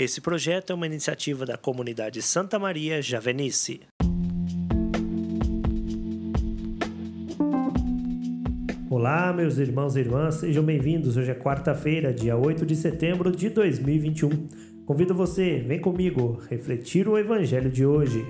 [0.00, 3.82] Esse projeto é uma iniciativa da comunidade Santa Maria Javenice.
[8.88, 11.18] Olá, meus irmãos e irmãs, sejam bem-vindos.
[11.18, 14.30] Hoje é quarta-feira, dia 8 de setembro de 2021.
[14.86, 18.24] Convido você, vem comigo, refletir o evangelho de hoje.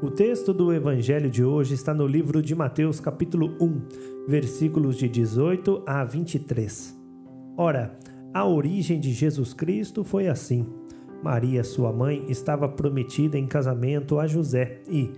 [0.00, 5.08] O texto do evangelho de hoje está no livro de Mateus, capítulo 1, versículos de
[5.08, 6.96] 18 a 23.
[7.56, 7.98] Ora,
[8.32, 10.64] a origem de Jesus Cristo foi assim.
[11.20, 15.10] Maria, sua mãe, estava prometida em casamento a José e,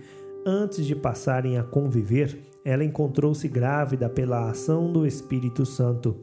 [0.43, 6.17] antes de passarem a conviver, ela encontrou-se grávida pela ação do Espírito Santo.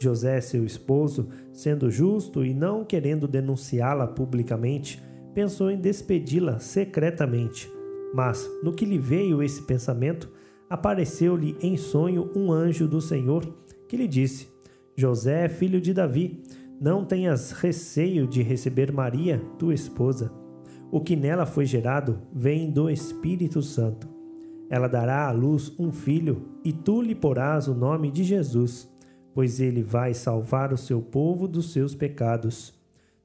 [0.00, 4.98] José, seu esposo, sendo justo e não querendo denunciá-la publicamente,
[5.34, 7.76] pensou em despedi-la secretamente.
[8.14, 10.30] Mas, no que lhe veio esse pensamento,
[10.68, 13.46] apareceu-lhe em sonho um anjo do Senhor
[13.88, 14.48] que lhe disse:
[14.96, 16.42] José, filho de Davi,
[16.80, 20.32] não tenhas receio de receber Maria, tua esposa.
[20.90, 24.08] O que nela foi gerado vem do Espírito Santo.
[24.70, 28.88] Ela dará à luz um filho, e tu lhe porás o nome de Jesus,
[29.34, 32.74] pois ele vai salvar o seu povo dos seus pecados.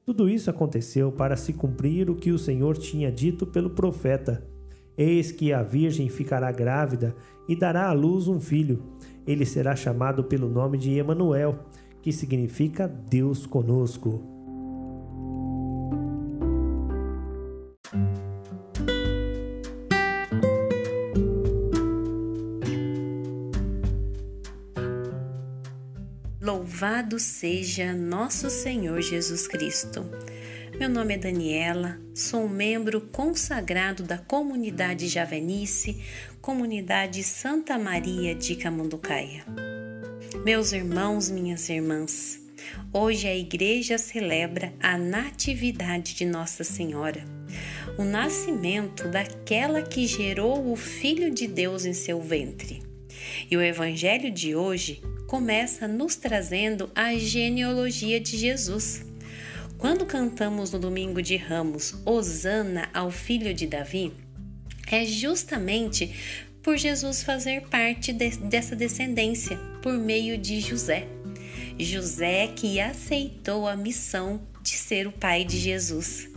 [0.04, 4.44] Tudo isso aconteceu para se cumprir o que o Senhor tinha dito pelo profeta.
[4.96, 7.14] Eis que a Virgem ficará grávida
[7.48, 8.82] e dará à luz um filho.
[9.26, 11.58] Ele será chamado pelo nome de Emanuel,
[12.00, 14.34] que significa Deus conosco.
[26.40, 30.04] Louvado seja nosso Senhor Jesus Cristo.
[30.78, 36.02] Meu nome é Daniela, sou membro consagrado da comunidade Javenice,
[36.40, 39.44] comunidade Santa Maria de Camanducaia.
[40.44, 42.40] Meus irmãos, minhas irmãs,
[42.92, 47.24] hoje a igreja celebra a Natividade de Nossa Senhora,
[47.96, 52.82] o nascimento daquela que gerou o Filho de Deus em seu ventre.
[53.48, 59.13] E o evangelho de hoje começa nos trazendo a genealogia de Jesus.
[59.84, 64.14] Quando cantamos no domingo de Ramos, Osana ao filho de Davi,
[64.90, 66.10] é justamente
[66.62, 71.06] por Jesus fazer parte de, dessa descendência por meio de José.
[71.78, 76.30] José que aceitou a missão de ser o pai de Jesus.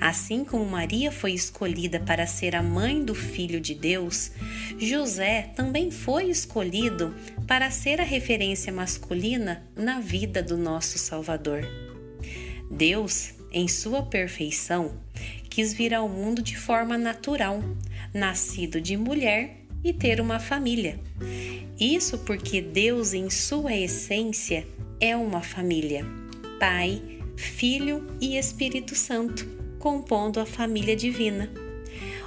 [0.00, 4.30] Assim como Maria foi escolhida para ser a mãe do Filho de Deus,
[4.78, 7.12] José também foi escolhido
[7.44, 11.87] para ser a referência masculina na vida do nosso Salvador.
[12.70, 14.92] Deus, em sua perfeição,
[15.48, 17.62] quis vir ao mundo de forma natural,
[18.12, 20.98] nascido de mulher e ter uma família.
[21.78, 24.66] Isso porque Deus, em sua essência,
[25.00, 26.04] é uma família:
[26.58, 27.00] Pai,
[27.36, 29.46] Filho e Espírito Santo,
[29.78, 31.50] compondo a família divina.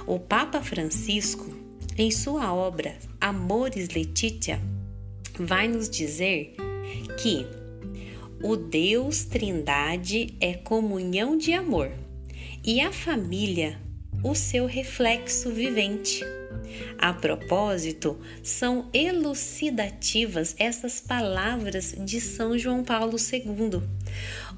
[0.06, 1.54] O Papa Francisco,
[1.96, 4.60] em sua obra Amores Letitia,
[5.38, 6.54] vai nos dizer
[7.20, 7.46] que
[8.42, 11.92] o Deus Trindade é comunhão de amor
[12.64, 13.78] e a família,
[14.22, 16.24] o seu reflexo vivente.
[16.98, 23.82] A propósito, são elucidativas essas palavras de São João Paulo II.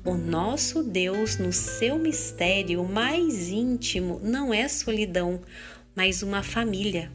[0.03, 5.41] O nosso Deus, no seu mistério mais íntimo, não é solidão,
[5.95, 7.11] mas uma família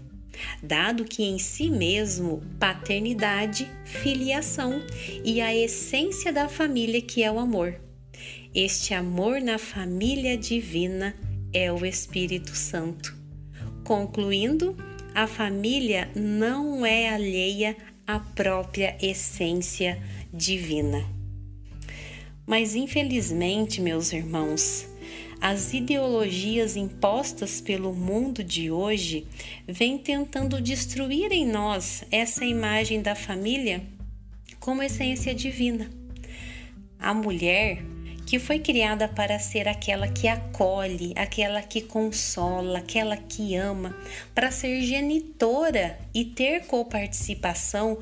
[0.62, 4.82] dado que em si mesmo paternidade, filiação
[5.24, 7.80] e a essência da família que é o amor.
[8.54, 11.16] Este amor na família divina
[11.54, 13.16] é o Espírito Santo.
[13.84, 14.76] Concluindo,
[15.14, 20.02] a família não é alheia à própria essência
[20.34, 21.06] divina.
[22.46, 24.88] Mas infelizmente, meus irmãos,
[25.42, 29.26] as ideologias impostas pelo mundo de hoje
[29.66, 33.82] vêm tentando destruir em nós essa imagem da família
[34.60, 35.90] como essência divina.
[37.00, 37.82] A mulher
[38.26, 43.96] que foi criada para ser aquela que acolhe, aquela que consola, aquela que ama,
[44.36, 47.98] para ser genitora e ter coparticipação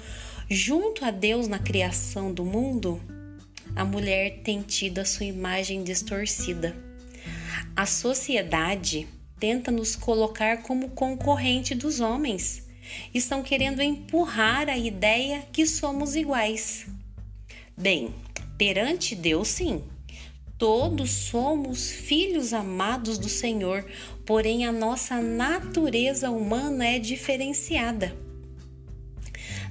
[0.49, 2.99] junto a Deus na criação do mundo,
[3.75, 6.86] a mulher tem tido a sua imagem distorcida
[7.77, 9.07] a sociedade
[9.39, 12.67] tenta nos colocar como concorrente dos homens.
[13.13, 16.87] Estão querendo empurrar a ideia que somos iguais.
[17.77, 18.15] Bem,
[18.57, 19.83] perante Deus, sim.
[20.57, 23.85] Todos somos filhos amados do Senhor,
[24.25, 28.17] porém a nossa natureza humana é diferenciada.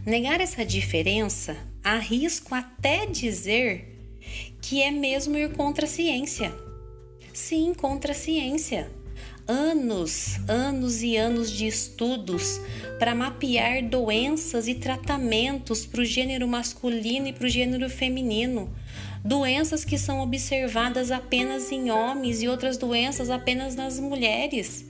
[0.07, 4.17] Negar essa diferença, arrisco até dizer
[4.63, 6.66] que é mesmo ir contra a ciência.
[7.37, 8.91] Sim, contra a ciência.
[9.47, 12.59] Anos, anos e anos de estudos
[12.99, 18.75] para mapear doenças e tratamentos para o gênero masculino e para o gênero feminino.
[19.23, 24.87] Doenças que são observadas apenas em homens e outras doenças apenas nas mulheres.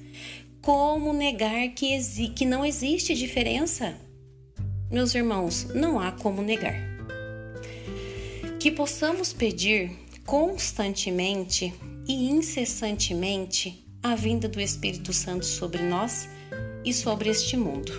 [0.63, 3.97] Como negar que, que não existe diferença?
[4.89, 6.77] Meus irmãos, não há como negar
[8.61, 9.91] que possamos pedir
[10.25, 11.75] constantemente
[12.07, 16.29] e incessantemente a vinda do Espírito Santo sobre nós
[16.85, 17.93] e sobre este mundo.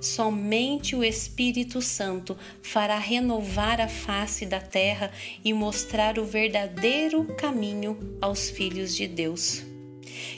[0.00, 5.10] Somente o Espírito Santo fará renovar a face da terra
[5.44, 9.62] e mostrar o verdadeiro caminho aos filhos de Deus.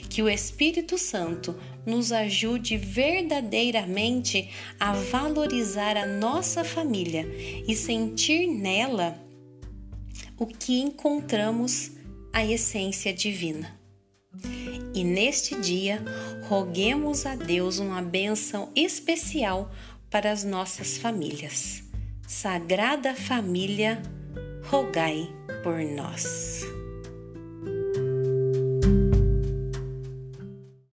[0.09, 1.55] Que o Espírito Santo
[1.85, 4.49] nos ajude verdadeiramente
[4.79, 7.25] a valorizar a nossa família
[7.67, 9.17] e sentir nela
[10.37, 11.91] o que encontramos
[12.33, 13.79] a essência divina.
[14.93, 16.03] E neste dia,
[16.49, 19.71] roguemos a Deus uma bênção especial
[20.09, 21.83] para as nossas famílias.
[22.27, 24.01] Sagrada Família,
[24.63, 25.29] rogai
[25.63, 26.61] por nós.